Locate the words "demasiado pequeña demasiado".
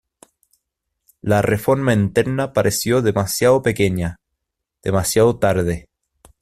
3.03-5.37